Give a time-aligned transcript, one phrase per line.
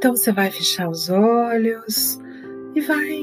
[0.00, 2.18] Então você vai fechar os olhos
[2.74, 3.20] e vai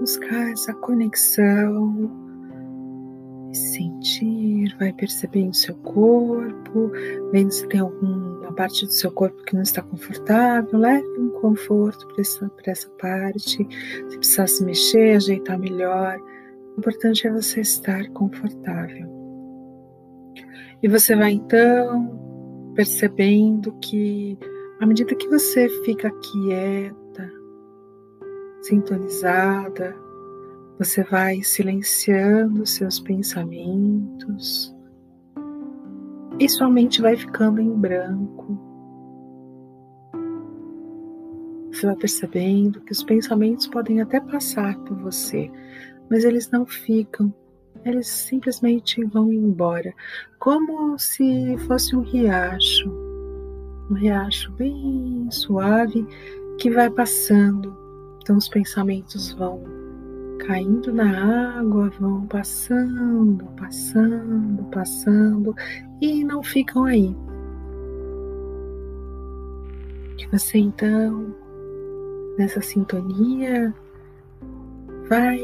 [0.00, 2.10] buscar essa conexão
[3.54, 6.90] sentir, vai percebendo seu corpo,
[7.30, 12.04] vendo se tem alguma parte do seu corpo que não está confortável, leve um conforto
[12.08, 13.64] para essa, essa parte.
[14.10, 16.18] Se precisar se mexer, ajeitar melhor,
[16.76, 19.08] o importante é você estar confortável.
[20.82, 24.36] E você vai então percebendo que
[24.80, 27.32] à medida que você fica quieta,
[28.62, 29.96] sintonizada,
[30.78, 34.74] você vai silenciando seus pensamentos
[36.38, 38.58] e sua mente vai ficando em branco.
[41.72, 45.50] Você vai percebendo que os pensamentos podem até passar por você,
[46.10, 47.32] mas eles não ficam,
[47.84, 49.94] eles simplesmente vão embora,
[50.38, 53.05] como se fosse um riacho,
[53.90, 56.06] um riacho bem suave
[56.58, 57.76] que vai passando.
[58.22, 59.62] Então os pensamentos vão
[60.46, 65.54] caindo na água, vão passando, passando, passando
[66.00, 67.16] e não ficam aí.
[70.18, 71.34] Que você então,
[72.38, 73.74] nessa sintonia,
[75.08, 75.40] vai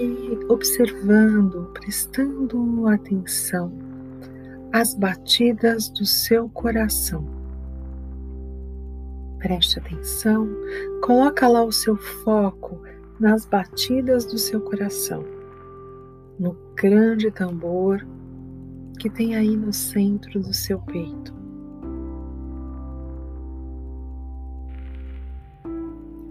[0.49, 3.73] observando, prestando atenção
[4.73, 7.42] às batidas do seu coração.
[9.43, 10.49] Preste atenção,
[11.03, 12.81] coloca lá o seu foco
[13.19, 15.25] nas batidas do seu coração,
[16.39, 18.07] no grande tambor
[19.01, 21.35] que tem aí no centro do seu peito.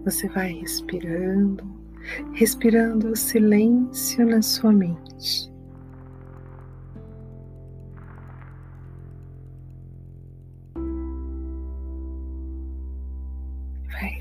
[0.05, 1.65] Você vai respirando,
[2.31, 5.50] respirando o silêncio na sua mente.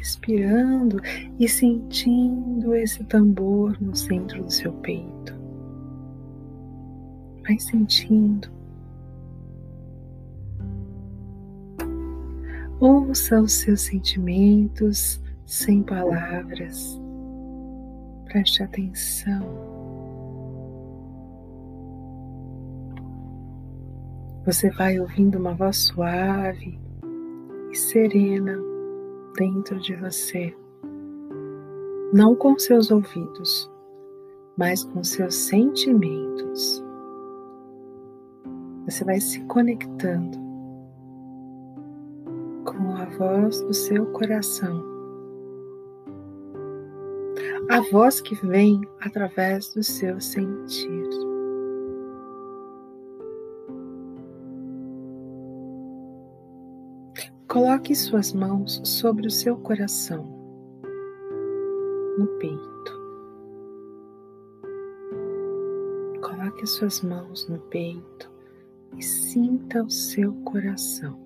[0.01, 0.99] Respirando
[1.39, 5.39] e sentindo esse tambor no centro do seu peito.
[7.47, 8.49] Vai sentindo.
[12.81, 16.99] Ouça os seus sentimentos sem palavras.
[18.25, 19.43] Preste atenção.
[24.47, 26.81] Você vai ouvindo uma voz suave
[27.71, 28.70] e serena
[29.41, 30.55] dentro de você,
[32.13, 33.71] não com seus ouvidos,
[34.55, 36.85] mas com seus sentimentos.
[38.85, 40.37] Você vai se conectando
[42.67, 44.85] com a voz do seu coração.
[47.71, 51.30] A voz que vem através do seu sentir.
[57.51, 60.23] Coloque suas mãos sobre o seu coração,
[62.17, 63.01] no peito.
[66.23, 68.31] Coloque suas mãos no peito
[68.97, 71.19] e sinta o seu coração.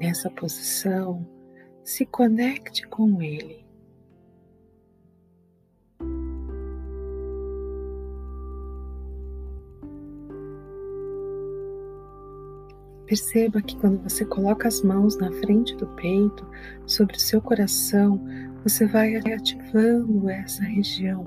[0.00, 1.24] Nessa posição,
[1.84, 3.63] se conecte com ele.
[13.14, 16.44] Perceba que quando você coloca as mãos na frente do peito,
[16.84, 18.20] sobre o seu coração,
[18.64, 21.24] você vai ativando essa região,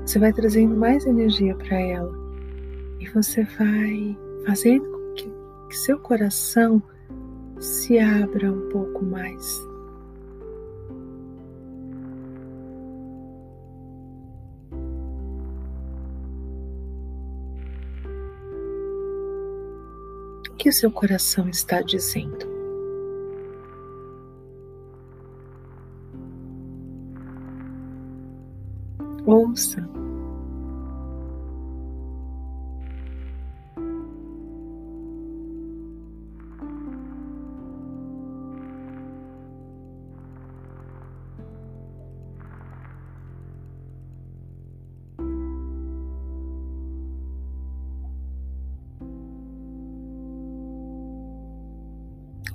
[0.00, 2.10] você vai trazendo mais energia para ela.
[3.00, 4.16] E você vai
[4.46, 5.14] fazendo com
[5.68, 6.82] que, seu coração
[7.60, 9.60] se abra um pouco mais
[20.66, 22.44] que seu coração está dizendo.
[29.24, 29.88] Ouça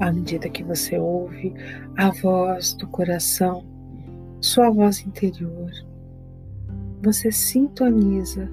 [0.01, 1.53] à medida que você ouve
[1.95, 3.63] a voz do coração,
[4.41, 5.71] sua voz interior,
[7.03, 8.49] você sintoniza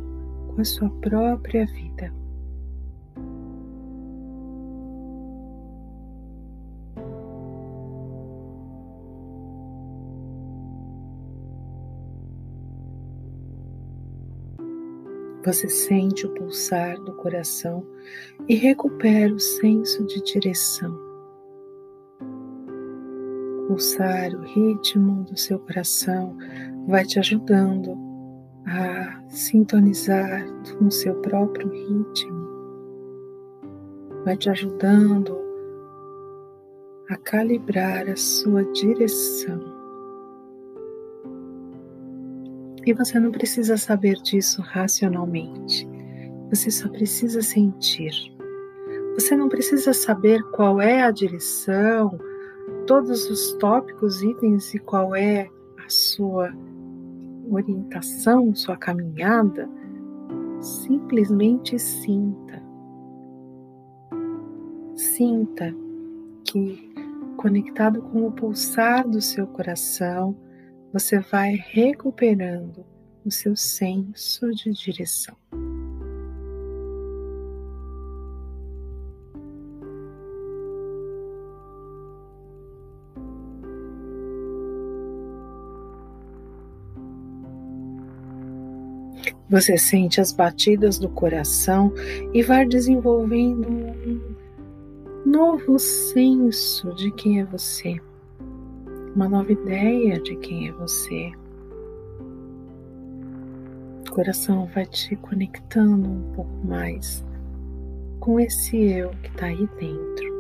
[0.49, 2.13] com a sua própria vida.
[15.47, 17.83] Você sente o pulsar do coração
[18.47, 21.08] e recupera o senso de direção.
[23.69, 26.35] Pulsar o ritmo do seu coração
[26.87, 27.99] vai te ajudando
[28.67, 30.43] a sintonizar
[30.79, 32.49] com o seu próprio ritmo,
[34.25, 35.39] vai te ajudando
[37.11, 39.61] a calibrar a sua direção.
[42.87, 45.87] E você não precisa saber disso racionalmente.
[46.49, 48.15] Você só precisa sentir.
[49.13, 52.19] Você não precisa saber qual é a direção,
[52.87, 55.49] todos os tópicos, itens e qual é
[55.85, 56.53] a sua
[57.51, 59.69] orientação, sua caminhada.
[60.61, 62.63] Simplesmente sinta.
[64.95, 65.75] Sinta
[66.45, 66.93] que,
[67.37, 70.37] conectado com o pulsar do seu coração,
[70.93, 72.85] você vai recuperando
[73.25, 75.37] o seu senso de direção.
[89.49, 91.93] Você sente as batidas do coração
[92.35, 94.21] e vai desenvolvendo um
[95.25, 97.99] novo senso de quem é você
[99.19, 101.33] uma nova ideia de quem é você.
[104.07, 107.25] O coração vai te conectando um pouco mais
[108.21, 110.39] com esse eu que está aí dentro.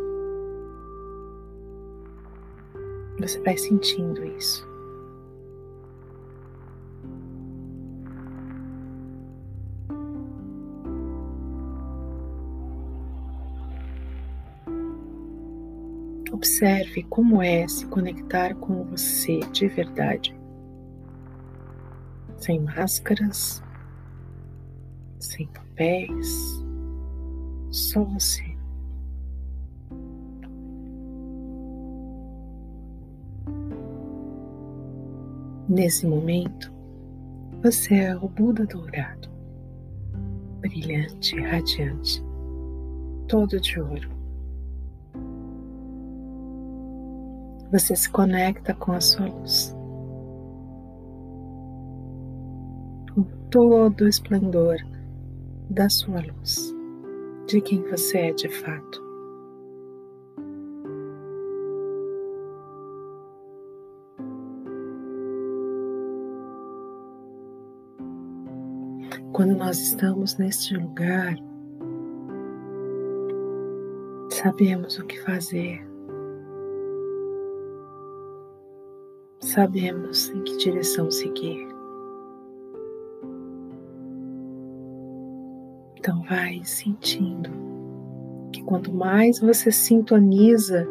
[3.18, 4.67] Você vai sentindo isso.
[16.38, 20.32] Observe como é se conectar com você de verdade.
[22.36, 23.60] Sem máscaras,
[25.18, 26.64] sem papéis,
[27.72, 28.56] só você.
[35.68, 36.72] Nesse momento,
[37.64, 39.28] você é o Buda dourado,
[40.60, 42.22] brilhante, radiante,
[43.26, 44.17] todo de ouro.
[47.70, 49.76] Você se conecta com a sua luz.
[53.14, 54.76] Com todo o esplendor
[55.70, 56.74] da sua luz,
[57.46, 59.08] de quem você é de fato.
[69.32, 71.36] Quando nós estamos neste lugar,
[74.30, 75.86] sabemos o que fazer,
[79.58, 81.66] sabemos em que direção seguir.
[85.96, 87.50] Então vai sentindo
[88.52, 90.86] que quanto mais você sintoniza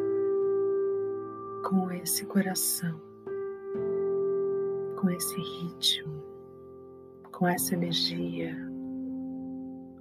[1.70, 3.00] com esse coração,
[5.00, 6.22] com esse ritmo,
[7.32, 8.54] com essa energia,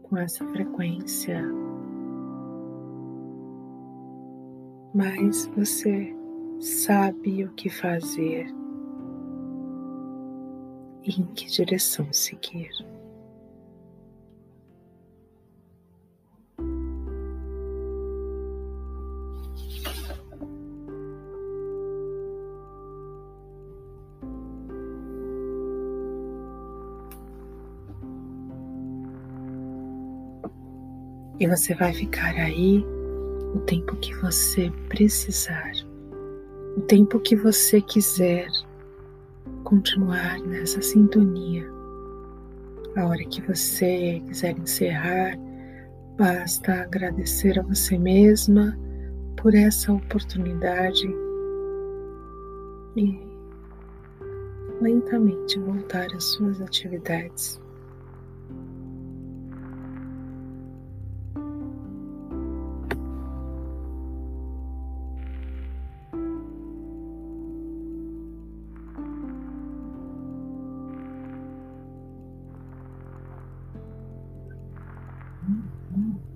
[0.03, 1.41] com essa frequência,
[4.93, 6.16] mais você
[6.61, 8.47] sabe o que fazer
[11.03, 12.71] e em que direção seguir.
[31.39, 32.83] E você vai ficar aí
[33.55, 35.86] o tempo que você precisar
[36.77, 38.47] o tempo que você quiser
[39.65, 41.67] continuar nessa sintonia.
[42.97, 45.39] A hora que você quiser encerrar,
[46.17, 48.79] basta agradecer a você mesma
[49.37, 51.07] por essa oportunidade
[52.97, 53.19] e
[54.81, 57.61] lentamente voltar às suas atividades.
[75.49, 76.36] Mm-hmm.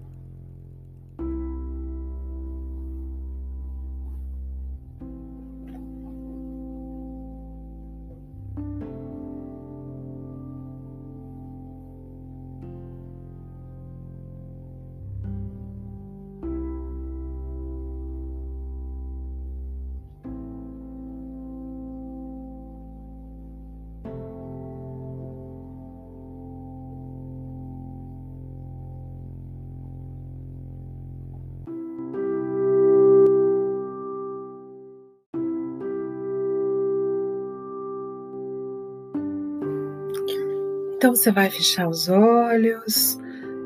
[41.01, 43.19] Então você vai fechar os olhos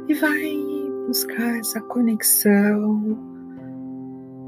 [0.07, 0.57] e vai
[1.09, 3.19] buscar essa conexão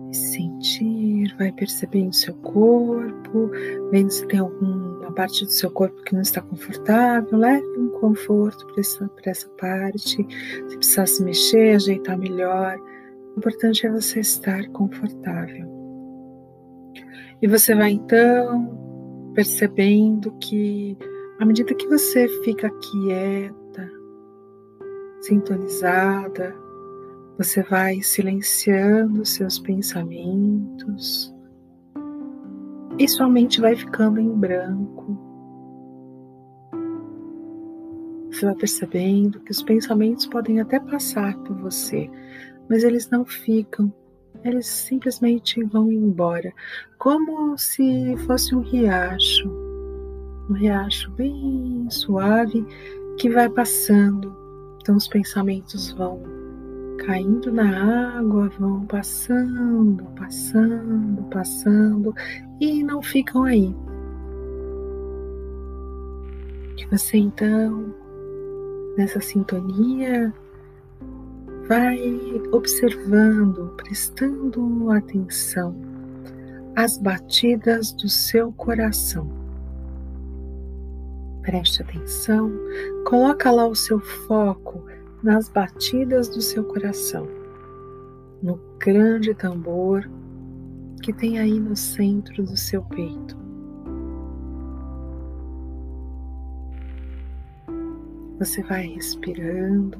[0.08, 3.50] e sentir, vai percebendo seu corpo,
[3.90, 8.64] vendo se tem alguma parte do seu corpo que não está confortável, leve um conforto
[8.68, 10.24] para essa, essa parte.
[10.68, 12.78] Se precisar se mexer, ajeitar melhor,
[13.34, 15.68] o importante é você estar confortável.
[17.42, 20.96] E você vai então percebendo que
[21.38, 23.92] à medida que você fica quieta,
[25.20, 26.54] sintonizada,
[27.36, 31.34] você vai silenciando seus pensamentos
[32.98, 35.18] e sua mente vai ficando em branco.
[38.30, 42.10] Você vai percebendo que os pensamentos podem até passar por você,
[42.68, 43.92] mas eles não ficam,
[44.42, 46.52] eles simplesmente vão embora,
[46.98, 49.65] como se fosse um riacho,
[50.48, 52.66] um riacho bem suave
[53.18, 54.34] que vai passando.
[54.80, 56.22] Então os pensamentos vão
[56.98, 62.14] caindo na água, vão passando, passando, passando
[62.60, 63.74] e não ficam aí.
[66.76, 67.94] Que você então,
[68.96, 70.32] nessa sintonia,
[71.68, 71.98] vai
[72.52, 75.74] observando, prestando atenção
[76.76, 79.45] às batidas do seu coração.
[81.46, 82.50] Preste atenção,
[83.04, 84.84] coloca lá o seu foco
[85.22, 87.28] nas batidas do seu coração,
[88.42, 90.10] no grande tambor
[91.04, 93.36] que tem aí no centro do seu peito.
[98.40, 99.98] Você vai respirando,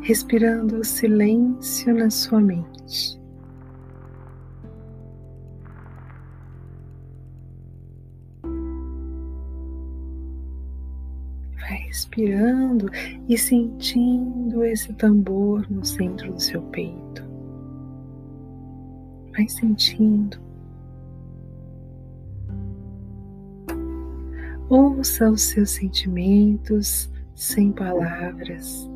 [0.00, 3.19] respirando o silêncio na sua mente.
[11.90, 12.88] Respirando
[13.28, 17.28] e sentindo esse tambor no centro do seu peito.
[19.36, 20.38] Vai sentindo.
[24.68, 28.88] Ouça os seus sentimentos sem palavras.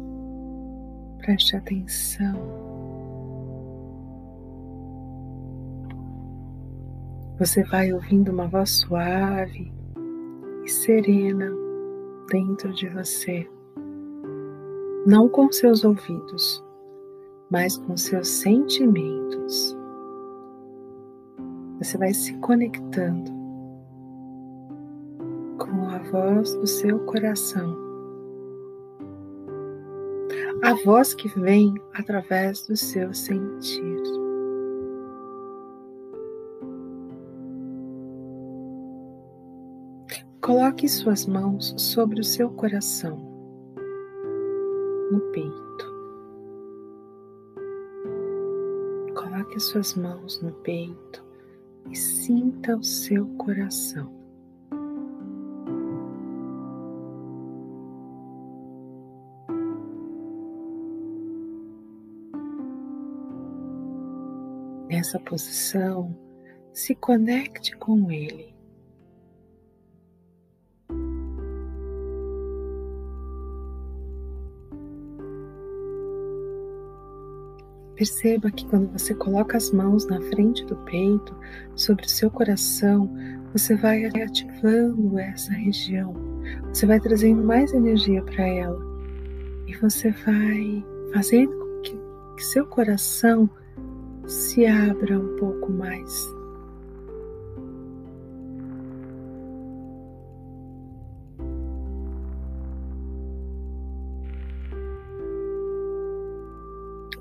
[1.18, 2.38] Preste atenção.
[7.40, 9.72] Você vai ouvindo uma voz suave
[10.64, 11.64] e serena
[12.30, 13.48] dentro de você,
[15.06, 16.64] não com seus ouvidos,
[17.50, 19.76] mas com seus sentimentos.
[21.78, 23.30] Você vai se conectando
[25.58, 27.84] com a voz do seu coração
[30.64, 34.23] a voz que vem através do seu sentir.
[40.44, 43.16] Coloque suas mãos sobre o seu coração,
[45.10, 45.94] no peito.
[49.14, 51.24] Coloque suas mãos no peito
[51.90, 54.12] e sinta o seu coração.
[64.90, 66.14] Nessa posição,
[66.70, 68.53] se conecte com Ele.
[77.96, 81.34] Perceba que quando você coloca as mãos na frente do peito,
[81.76, 83.08] sobre o seu coração,
[83.52, 86.12] você vai ativando essa região,
[86.68, 88.80] você vai trazendo mais energia para ela
[89.66, 91.98] e você vai fazendo com que,
[92.36, 93.48] que seu coração
[94.26, 96.33] se abra um pouco mais.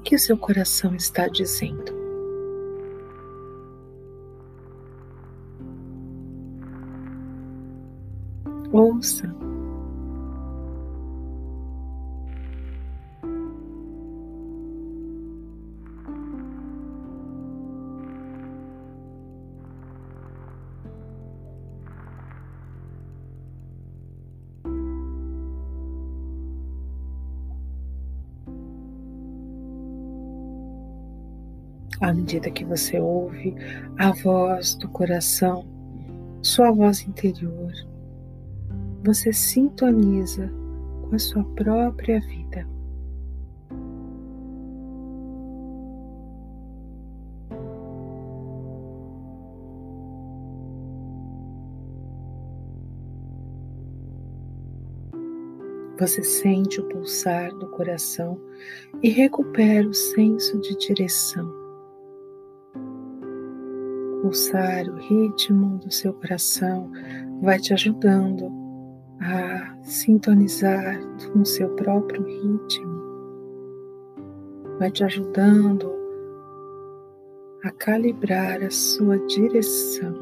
[0.03, 1.93] Que o seu coração está dizendo?
[8.71, 9.33] Ouça
[32.03, 33.55] à medida que você ouve
[33.97, 35.65] a voz do coração,
[36.41, 37.71] sua voz interior,
[39.05, 40.51] você sintoniza
[41.01, 42.67] com a sua própria vida.
[55.97, 58.37] Você sente o pulsar do coração
[59.01, 61.62] e recupera o senso de direção.
[64.23, 66.89] Pulsar o ritmo do seu coração
[67.41, 68.49] vai te ajudando
[69.19, 70.97] a sintonizar
[71.33, 73.03] com o seu próprio ritmo,
[74.79, 75.91] vai te ajudando
[77.65, 80.15] a calibrar a sua direção.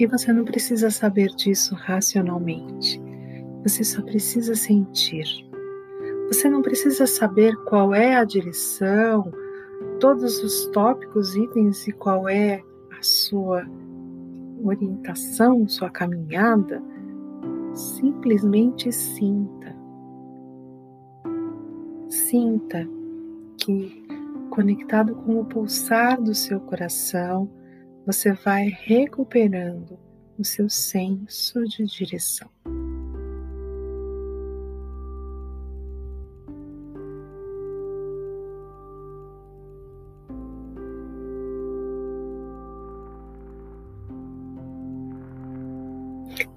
[0.00, 3.00] E você não precisa saber disso racionalmente.
[3.62, 5.26] Você só precisa sentir.
[6.26, 9.30] Você não precisa saber qual é a direção,
[10.00, 12.62] todos os tópicos, itens e qual é
[12.98, 13.66] a sua
[14.62, 16.82] orientação, sua caminhada.
[17.74, 19.74] Simplesmente sinta.
[22.08, 22.86] Sinta
[23.58, 24.04] que,
[24.50, 27.50] conectado com o pulsar do seu coração,
[28.04, 29.98] você vai recuperando
[30.38, 32.50] o seu senso de direção.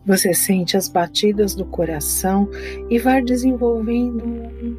[0.05, 2.49] Você sente as batidas do coração
[2.89, 4.77] e vai desenvolvendo um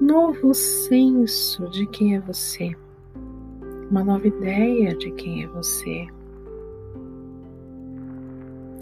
[0.00, 2.74] novo senso de quem é você
[3.90, 6.06] uma nova ideia de quem é você.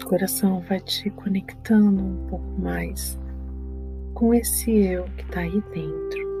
[0.01, 3.19] O coração vai te conectando um pouco mais
[4.13, 6.33] com esse eu que está aí dentro.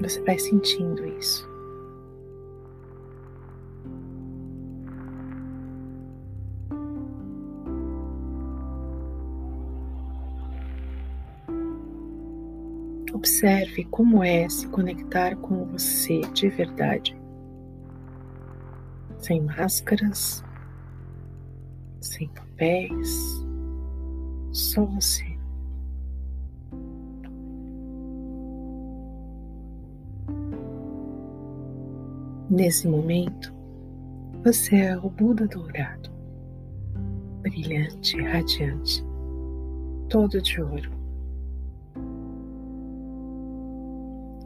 [0.00, 1.49] Você vai sentindo isso.
[13.30, 17.16] Observe como é se conectar com você de verdade.
[19.18, 20.42] Sem máscaras,
[22.00, 23.46] sem papéis,
[24.50, 25.24] só você.
[32.50, 33.54] Nesse momento,
[34.42, 36.10] você é o Buda dourado,
[37.42, 39.04] brilhante, radiante,
[40.08, 40.99] todo de ouro.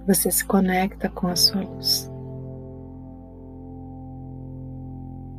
[0.07, 2.11] Você se conecta com a sua luz.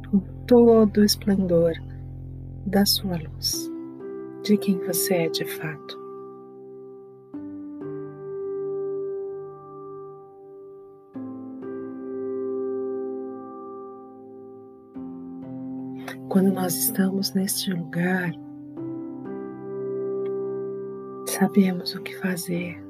[0.10, 1.74] Com todo o esplendor
[2.66, 3.70] da sua luz,
[4.44, 6.06] de quem você é de fato.
[16.30, 18.34] Quando nós estamos neste lugar,
[21.28, 22.84] sabemos o que fazer,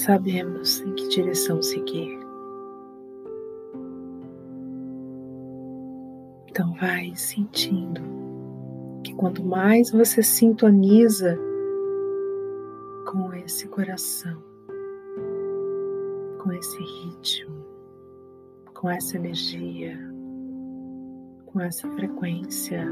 [0.00, 2.18] sabemos em que direção seguir.
[6.48, 8.00] Então vai sentindo
[9.04, 11.38] que quanto mais você sintoniza
[13.10, 14.42] com esse coração,
[16.42, 17.64] com esse ritmo,
[18.74, 19.98] com essa energia,
[21.46, 22.86] com essa frequência,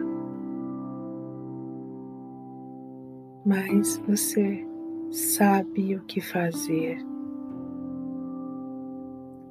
[3.44, 4.66] mais você
[5.11, 6.99] sabe o que fazer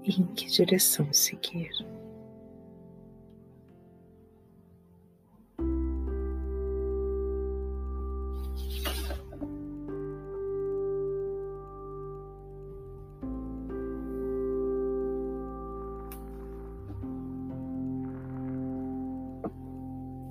[0.04, 1.72] e em que direção seguir.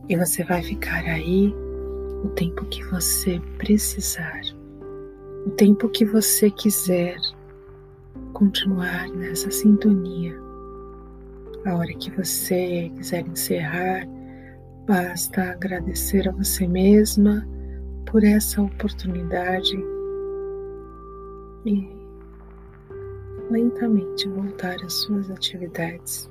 [0.09, 1.53] E você vai ficar aí
[2.25, 4.56] o tempo que você precisar
[5.47, 7.17] o tempo que você quiser
[8.33, 10.37] continuar nessa sintonia.
[11.65, 14.05] A hora que você quiser encerrar,
[14.87, 17.47] basta agradecer a você mesma
[18.07, 19.77] por essa oportunidade
[21.65, 21.89] e
[23.49, 26.29] lentamente voltar às suas atividades.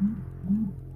[0.00, 0.89] Mm-hmm.